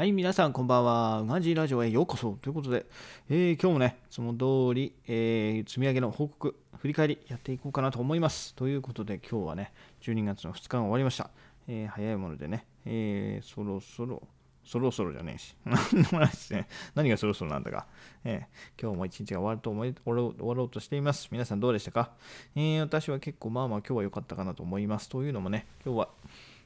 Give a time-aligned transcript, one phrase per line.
[0.00, 1.20] はい、皆さんこんばんは。
[1.20, 2.38] うまじラジオへようこそ。
[2.40, 2.86] ということで、
[3.28, 8.54] えー、今日もね、いつも通り、えー、積み上げの報告、振り返りやっていこうかなと思います。
[8.54, 11.28] ということで、今日はね、12月の2日が終わりました。
[11.68, 14.22] えー、早いものでね、えそろそろ、
[14.64, 15.54] そろそろじゃねえし。
[15.68, 16.66] 何でもないですね。
[16.94, 17.86] 何がそろそろなんだか。
[18.24, 18.46] え
[18.80, 21.28] 今日も一日が終わると思い終わろうとしています。
[21.30, 22.12] 皆さんどうでしたか、
[22.54, 25.10] え私は結構まあまあ今日は良かったかなと思います。
[25.10, 26.08] というのもね、今日は、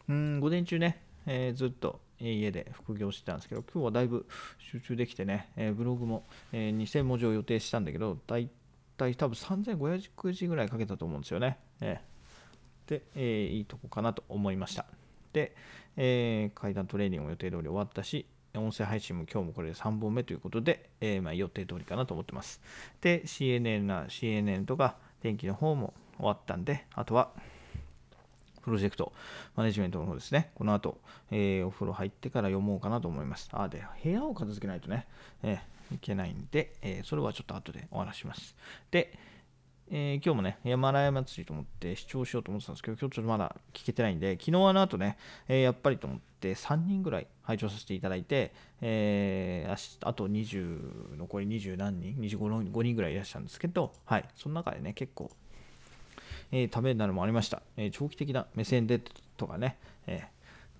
[0.08, 4.26] うん、午前中ね、えずっと家で副業してたんですけど、今日はだいぶ
[4.58, 8.48] 集中できてね、えー、ブログも、えー、2000文字を予定したんだけど、だい
[8.96, 11.58] たい多分3500字ぐらいかけたと思うんですよね。
[11.80, 14.86] えー、で、えー、いいとこかなと思いました。
[15.32, 15.54] で、
[15.96, 22.60] えー、階段トレーニングも予定通り終わったし、音声配信も今日もこれで3本目ということで、えー、まあ、予定通りかなと思ってます。
[23.00, 27.32] で、CNN CNN とか天気の方も終わったんで、あとは、
[28.64, 29.12] プロジェクト
[29.56, 30.50] マネジメントの方ですね。
[30.54, 30.98] この後、
[31.30, 33.50] えー、お風呂入ってから読もうかなと思います。
[33.52, 35.06] あ、で、部屋を片付けないとね、
[35.42, 38.56] えー、いけないんで、えー、それはちょっと後でお話します。
[38.90, 39.18] で、
[39.90, 55.30] えー、今日もね、山良祭りと思って視聴しようと思ってたんですけど、今日ちょっとまだ聞けてないんで、昨日あの後ね、えー、やっぱりと思って3人ぐらい拝聴させていただいて、えー、あと20、残り20何人、25人ぐらいいらっしゃるんですけど、はい、その中でね、結構
[56.52, 57.62] えー、ためになるもありました。
[57.76, 59.00] えー、長期的な目線で
[59.36, 60.28] とかね、え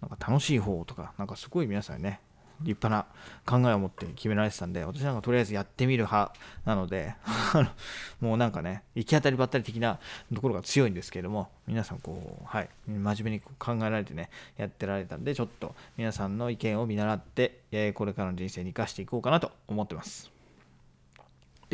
[0.03, 2.21] ー、なんか楽しい方とか、なんかすごい皆さんね、
[2.61, 3.07] 立派な
[3.47, 6.33] 考えを持って決められてたんで、私なんかとりあえずやってみる派
[6.65, 7.15] なので、
[8.21, 9.99] もうなんかね、行き当たりばったり的な
[10.33, 20.34] ところが強いんですけれども、皆さんこう、はい、真面目に考えられてね、やってられたんで、ちょっと皆さんの意見を見習って、えこれからの人生に生かしていこうかなと思ってます。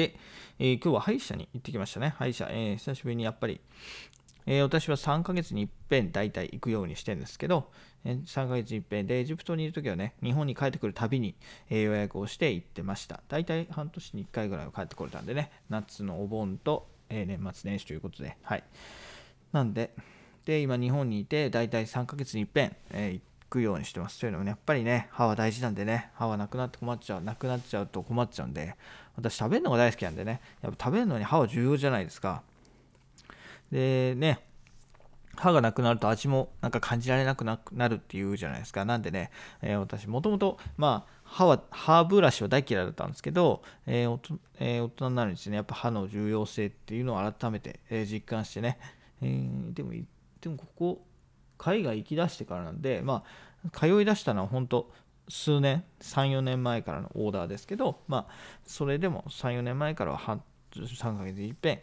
[0.01, 0.17] で、
[0.59, 2.15] えー、今日は歯医者に行ってきましたね。
[2.17, 3.61] 歯医者、えー、久しぶりにやっぱり、
[4.47, 7.70] えー、私は3ヶ月に一遍大体行くようにしてるんですけど、
[8.05, 11.34] えー、3ヶ月に一遍で、エジプトにいるときはね、日本に帰ってくるたびに、
[11.69, 13.20] え、予約をして行ってました。
[13.29, 18.64] 大体半年に1回ぐらいは帰ってこれたんでね、夏のお盆と、え年末年始ということで、はい。
[19.53, 19.91] なんで、
[20.47, 24.20] で、今日本にいて、大体3ヶ月に一遍、え行っくようにしてます。
[24.20, 28.77] というのもね、やっぱりね、歯は大事なんでね、歯はなくなって困っちゃう、なくなっちゃうと困っちゃうんで、
[29.16, 32.42] 私食べるのが大好きなんでね、やっぱ食べるのに歯は重要じゃないですか。
[33.70, 34.38] でね、
[35.36, 38.84] 歯がなくなると味もなんか感じられなくなるっていうじゃないですか。
[38.84, 39.30] なんでね、
[39.62, 48.78] えー、私もともと、まあ、歯は、歯ブラシは大嫌いだったんですけど、えーえー、大人になるにですね、やっぱ歯の重要性っていうのを改めて、え実感してね、
[49.22, 49.92] えー、でも、
[50.40, 51.05] でもここ、
[51.61, 53.23] 海外行きだしてからなんで、ま
[53.67, 54.91] あ、通いだしたのは本当、
[55.29, 58.33] 数年、3、4年前からのオーダーですけど、まあ、
[58.65, 61.81] それでも3、4年前からは3ヶ月いっぺん、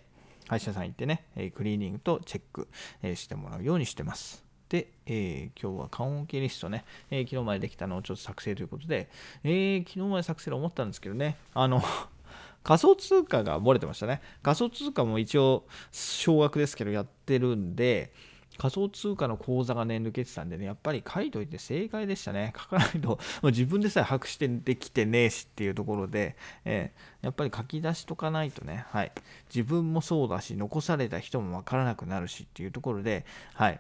[0.48, 2.68] 歯医者さん行ってね、クリーニングとチェック
[3.16, 4.44] してもらうようにしてます。
[4.68, 9.10] で、えー、今日は缶オケリストね、えー、昨日までできたのをちょっと作成ということで、
[9.44, 11.82] えー、昨日まで作成で思ったんですけどね、あの
[12.64, 14.22] 仮想通貨が漏れてましたね。
[14.42, 18.12] 仮想通貨も一応、少額ですけどやってるんで、
[18.58, 22.54] 仮想通貨の口座がね、抜けてたんでね、やっぱり書いといて正解でしたね。
[22.58, 26.36] 書かないと、自分でさえ把握してできてねえしっていうところで、
[26.66, 29.12] えー、やっぱり書き出しとかないとね、はい。
[29.54, 33.80] 自分もそうだし、残された人もわからなくなるしっていうところで、はい。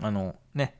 [0.00, 0.74] あの、ね、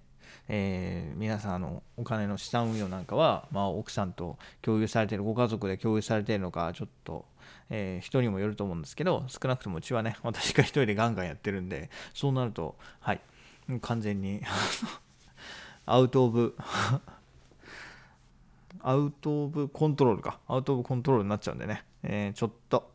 [0.48, 7.24] えー、皆さんあのお金の資産運用なんかは、まあ、奥さんと共有されているご家族で共有されているのかちょっと、
[7.70, 13.20] えー、人にもよると思うんですけど少なくともうちはね私が一人でガンガンやってるんでそうなるとはい
[13.80, 14.42] 完全に
[15.86, 16.56] アウト・オブ
[18.86, 20.38] アウト・オブ・コントロールか。
[20.46, 22.92] アウト・オブ・コントロールになっちゃうんでね、えー、ちょっと。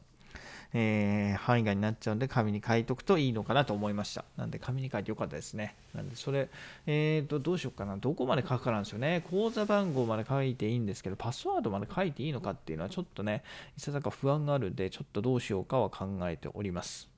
[0.73, 4.23] えー、範囲外になっちゃうんで紙に書いとくといいのかなと思いました。
[4.37, 5.75] なんで紙に書いてよかったですね。
[5.95, 6.49] なんでそれ、
[6.85, 7.97] えーと、どうしようかな。
[7.97, 9.23] どこまで書くかなんですよね。
[9.29, 13.43] 口座番号まで書いていいんですけど、パスワードまで書いていいのかっていうのはちょっとね、
[13.77, 17.09] いささか不安があるんで、ちょっとどうしようかは考えております。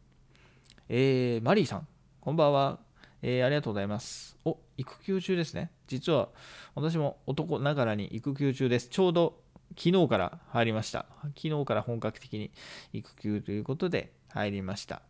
[0.88, 1.88] えー、マリーさん、
[2.22, 2.80] こんばんは。
[3.22, 4.36] えー、ありがとうございます。
[4.46, 5.72] お、育休中ですね。
[5.88, 6.30] 実は
[6.74, 8.88] 私も男ながらに育休中です。
[8.90, 9.41] ちょうど
[9.78, 11.06] 昨日から入りました。
[11.36, 12.52] 昨日から本格的に
[12.94, 15.02] 育休ということで入りました。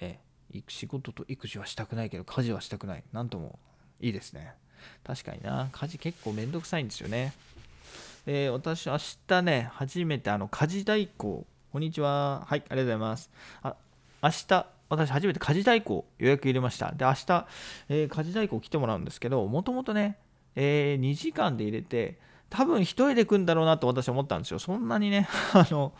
[0.00, 0.18] え
[0.68, 3.04] 仕事と育児はしたくないけど、家事はしたくない。
[3.12, 3.58] なんとも
[4.00, 4.54] いいですね。
[5.04, 5.68] 確かにな。
[5.72, 7.32] 家事結構めんどくさいんですよね。
[8.26, 8.98] え、私、明
[9.28, 12.44] 日ね、初めてあの家事代行、こんにちは。
[12.46, 13.30] はい、ありがとうございます。
[13.62, 13.76] あ
[14.22, 16.92] 明日、私初めて家事代行予約入れました。
[16.92, 17.46] で、明日、
[17.88, 20.18] えー、家事代行来てもらうんですけど、もともとね、
[20.54, 22.18] えー、2時間で入れて、
[22.50, 24.58] 多分1人で来るんだろうなと私は思ったんですよ。
[24.58, 25.92] そんなにね、 あの、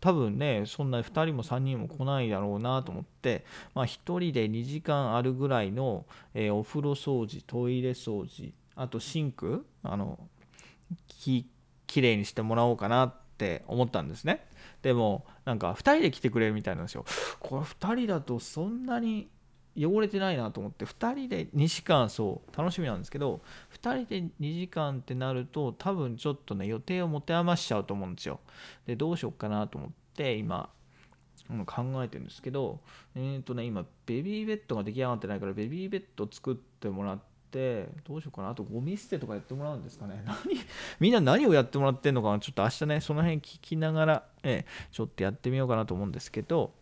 [0.00, 3.44] 多分ね、そんな2人も3人も来ないだろうなと思って、
[3.74, 10.18] まあ、1人で2時間あるぐらいの、えー、お風呂掃除、トイレ掃除、あとシンクあの
[11.06, 11.46] き
[11.86, 14.46] きれいにしてもらおうかなって思ったんですね
[14.80, 17.04] でもなんか2人で来てくれるみたいなんですよ
[17.40, 19.28] これ2人だとそんなに
[19.76, 23.40] 汚れてないなと思って2人で2時間そう楽しみなんですけど
[23.80, 28.40] 2人で2時間ってなると多分ちょっとね予定を持て余しちゃうと思うんですよ。
[28.86, 30.70] でどうしようかなと思って今
[31.66, 32.80] 考えてるんですけど
[33.14, 37.20] えっ、とね今ベビーベッドが出来上がってないからベビーベッド作ってもらっ
[37.50, 40.22] てどうしようかなあとゴミ捨てとかやってもらうんですかね。
[40.26, 40.36] 何
[41.00, 46.72] みんな何をやってもらってんのかなちょっと明日ねその辺聞きながら、え、ちょっとやってみようかなと思うんですけど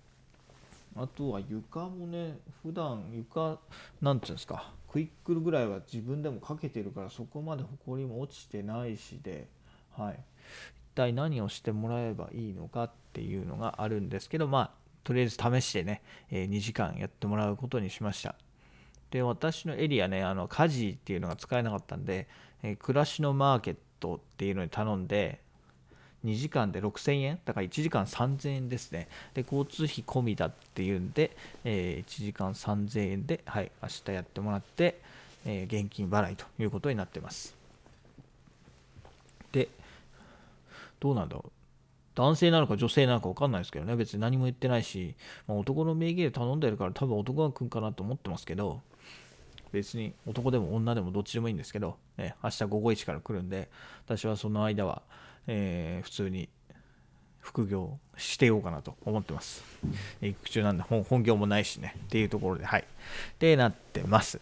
[1.01, 3.59] あとは床もね普段床
[4.01, 9.47] なんていうんですかクイックルぐらいは自分でもかけてるからそこまでほこりも落ちてないしで
[9.97, 10.15] はい。
[10.15, 10.21] 一
[10.95, 14.71] 体何をしてもらえばいいのかっていうのがあるんですけどまあ
[15.05, 18.35] とりあえず試してね、え2時間やってもらうことにしました。
[19.11, 22.29] で私のエリアねあの家事っていうのが使えなかったんで、
[22.63, 25.41] え暮らしのマーケットっていうのに頼んで
[26.29, 27.39] 2時間で6000円？
[27.45, 29.09] だから1時間3000円ですね。
[29.35, 35.01] で交通費込みだっていうんで、えー、1時間3000円ではい明日やってもらって、
[35.47, 37.55] えー、現金払いということになってます。
[39.53, 39.69] で
[41.01, 41.51] どうなんだろう？
[42.15, 43.95] 男性なのか女性なのか分かんないですけどね。
[43.95, 45.15] 別に何も言ってないし、
[45.47, 48.81] まあ、男の名義で頼んでるから多分男が来るかなと思ってますけど
[49.73, 53.69] 別に男でも女でもどっちでもいいんですけど、ね、明日午後1から来るんで
[54.05, 55.03] 私はその間は
[55.49, 56.49] えー、普通に
[57.41, 59.65] 副業してようかなと思ってます。
[60.21, 62.85] 育中なんで本本業もないしねっていうところで、はい。
[63.39, 64.39] で、なってます。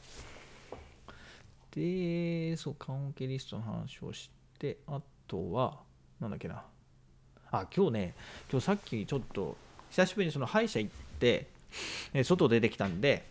[1.70, 5.78] で、そう、カンケリストの話をして、あとは、
[6.20, 6.64] なんだっけな。
[7.52, 8.14] あ、今日ね、
[8.50, 9.56] 今日さっきちょっと、
[9.90, 11.46] 久しぶりにその歯医者行って、
[12.24, 13.24] 外出てきたんで、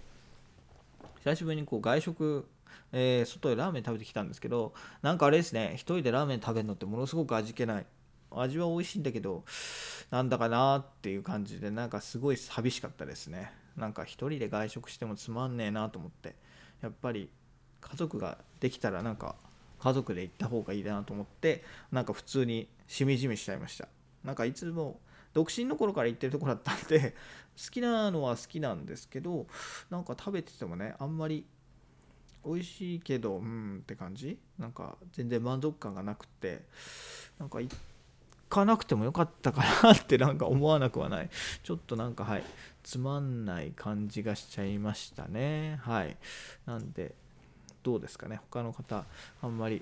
[1.25, 2.45] 久しぶりにこう外食
[2.92, 7.86] えー、外でラーメン食べてきたんですけどなんかあれですね一人でラーメン食べるのってものすごく味気ない。
[8.31, 9.44] 味は美味しいんだけど
[10.12, 13.51] なんだかなっていう感じでなんかすごい寂しかったですね。
[13.75, 16.36] なんか一人で外食してもつまんねえなと思って。
[16.81, 17.30] やっぱり
[17.81, 19.36] 家族ができたらなんか
[19.80, 23.88] 家族で行った方がいいなと思ってなんか普通にしみじみしちゃいました。
[24.24, 25.00] なんかいつも
[25.35, 27.13] 独身の頃から行ってるとこだったんで
[27.63, 29.45] 好きなのは好きなんですけど
[29.91, 31.45] なんか食べててもねあんまり
[32.45, 34.39] 美味しいけどうんって感じ？
[34.57, 36.63] なんか全然満足感がなくて
[37.37, 37.71] なんか行
[38.47, 41.29] かなくてもよかったかなってなんか思わなくはない。
[41.63, 42.43] ちょっとなんかはい
[42.83, 45.79] つまんない感じがしちゃいましたね。
[45.81, 46.15] はい。
[46.67, 47.15] なんで
[47.83, 48.38] どうですかね？
[48.51, 49.05] 他の方
[49.41, 49.81] あんまり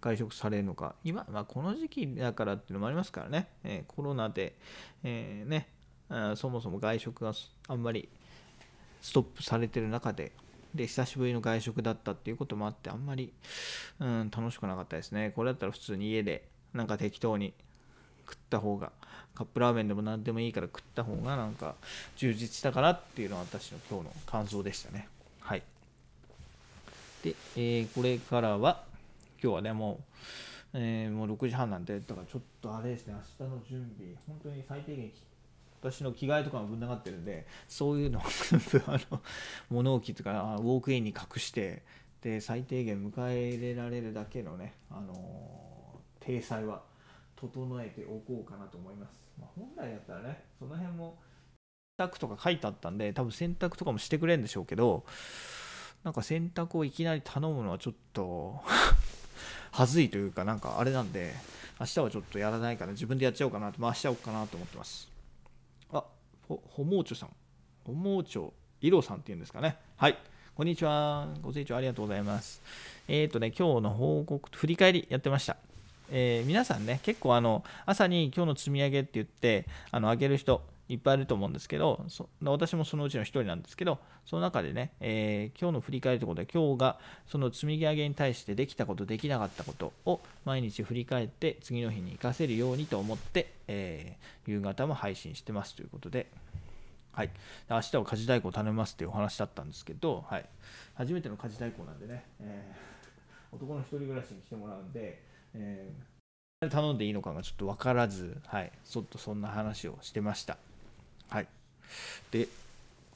[0.00, 0.94] 外食されるのか。
[1.04, 4.54] 今、まあ、この時期だからっていうのもありますからね、えー、コロナで、
[5.02, 5.68] えー、ね
[6.36, 7.32] そもそも外食が
[7.68, 8.08] あんまり
[9.00, 10.32] ストップされてる中で
[10.74, 13.32] で久しぶりの外食だったっていうこともあってあんまり、
[13.98, 15.32] うん、楽しくなかったですね。
[15.34, 17.52] これだったら普通に家でなんか適当に
[18.24, 18.92] 食った方が
[19.34, 21.74] カップラーメンでも何でもいいから食った方がなんか
[22.16, 25.08] 充実したかなっていうのは私の今日の感想でしたね。
[25.40, 25.62] はい。
[27.24, 28.84] で、えー、これからは
[29.42, 30.02] 今日はねもう
[30.72, 35.10] えー、もう6時半なんで、だからちょっとあれですね、明日の準備、本当に最低限
[35.82, 39.22] 私の着替えとかもぶん流ってるんでそういうのを 全部あの
[39.70, 41.82] 物置とかウォークインに隠して
[42.20, 46.82] で最低限迎え入れられるだけのね、あの体裁は
[47.34, 51.18] 整えておこうかなと思います、まあ、本来だったらねその辺も
[51.98, 55.06] 洗濯とか書いてあったんで多分洗濯とかもしてくれるんでしょうけど
[56.04, 58.62] なんか洗濯をいきなり頼むのはちょっと
[59.70, 61.32] はずいというかなんかあれなんで
[61.78, 65.10] 明日はちょっとやらないから自分でやっちゃおうかなと回しちゃおうかなと思ってます
[66.50, 67.28] ほ、ほもうちょさん。
[67.84, 69.76] ほもうちょ、いろさんっていうんですかね。
[69.96, 70.18] はい。
[70.56, 71.28] こんにちは。
[71.42, 72.60] ご清聴ありがとうございます。
[73.06, 75.56] えっ、ー、とね、今日の報告、振り返りやってました。
[76.10, 82.04] えー、皆さんね、結構あの、朝に今日の積み上げって言って、あの、あげる人、いっぱいいると思うんですけど、
[82.42, 96.26] 私もそのうちの一人なんですけど、その中でね、えー、今日の振り返りということで、今日がその積み上げに対してできたこと、できなかったことを毎日振り返って、次の日に活かせるようにと思って、えー、夕方も配信してますということで、
[97.12, 97.30] はい、
[97.68, 100.44] 明日は家事代行頼みますっていうお話だったんですけど、はい、
[100.94, 105.22] 初めての家事代行なんでね、えー、男の一人暮らしに来てもらうんで、
[105.54, 110.58] えー、頼んでいいのかがちょっと分からず、はい、ちょっとそんな話をしてました。
[111.30, 111.46] はい。
[112.30, 112.48] で、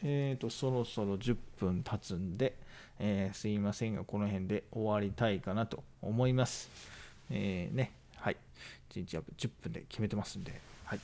[0.02, 2.54] えーと、そろそろ10分経つんで、
[2.98, 6.70] えー、すいませんが、この辺で終わりたいかなと思います。
[7.30, 8.36] えー、ね、はい。
[8.90, 10.52] 1日10分で決めてますんで、
[10.84, 11.00] はい。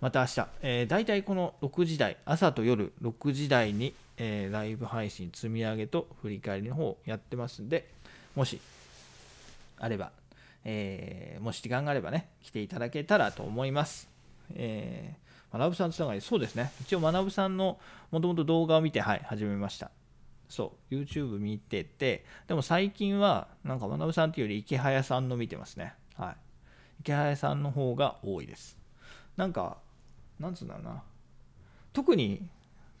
[0.00, 7.88] また明日、えー、大体この6時台、朝と夜6時台に、えー、ライブ配信積み上げと振り返りの方をやってますんで、
[8.36, 8.60] もし
[9.78, 10.12] あれば、
[10.64, 14.08] えー、もし時間があればね、来ていただけたらと思います。
[14.54, 16.72] えー、学さんつながり、そうですね。
[16.82, 17.78] 一応、学さんの
[18.10, 19.90] もともと動画を見て、はい、始めました。
[20.48, 25.94] そう、YouTube 見てて、でも最近は、なんか学さんっていうより池早さんの見てますね。
[26.16, 26.36] はい。
[27.00, 28.78] 池早さんの方が多いです。
[29.36, 29.78] なんか、
[30.38, 31.02] なんつうんだろうな。
[31.92, 32.48] 特に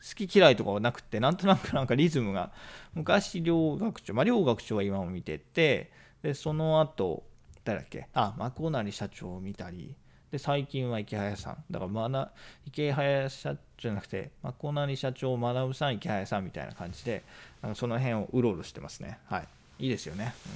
[0.00, 2.52] 好き嫌いとかはなくて、なんとなく なんかリズムが、
[2.94, 5.90] 昔、両学長、まあ、両学長は今も見てて、
[6.22, 7.24] で、その後、
[7.64, 9.94] 誰だっけ、あ、マコナリ社長を見たり、
[10.30, 11.64] で、最近は池早さん。
[11.70, 12.30] だから、まだ、
[12.66, 17.22] 池早社長じゃなくて、マコナリ社長、学さん、池早さんみたいな感じで、
[17.62, 19.18] なんかその辺をうろうろしてますね。
[19.26, 19.48] はい。
[19.78, 20.34] いいですよね。
[20.46, 20.52] うん、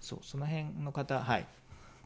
[0.00, 1.46] そう、その辺の方、はい。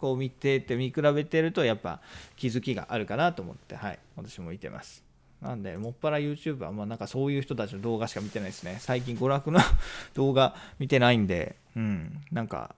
[0.00, 2.00] こう見てて、見比べてると、やっぱ
[2.36, 3.98] 気づきがあるかなと思って、はい。
[4.16, 5.02] 私も見てます。
[5.42, 8.76] なんで、もっぱら YouTube は、まあなんかそういう人たちの動画しか見てないですね。
[8.78, 9.60] 最近娯楽の
[10.14, 12.74] 動画見てないんで、うん、なんか、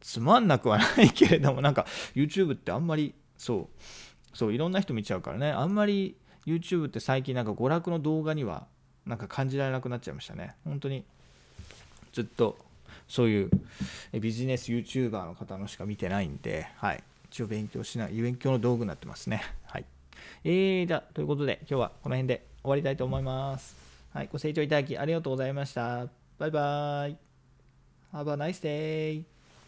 [0.00, 3.70] つまんなくはないけれども、なんか YouTube ってあんまり、そ
[4.34, 8.66] う、そう、いろんな人見ちゃうからね、あんまり YouTube って最近なんか娯楽の動画には、
[9.06, 10.54] なんか感じられなくなっちゃいましたね。
[10.64, 11.04] 本当に、
[12.12, 12.58] ずっと、
[13.06, 13.50] そういう
[14.20, 17.02] ビジネス YouTuber の方のしか見てないんで、はい。
[17.30, 19.42] 一応勉強しない、勉強の道具になってますね。
[19.64, 19.84] はい。
[20.44, 23.76] えー、じゃということで、今日はこの辺で終わりたいと思います。
[24.12, 26.06] はい、ご清聴いただきありがとうございました。
[26.38, 27.16] バイバーイ。
[28.12, 29.37] Have a nice day.